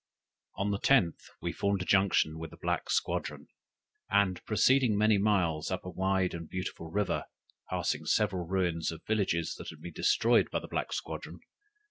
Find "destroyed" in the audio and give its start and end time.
9.93-10.49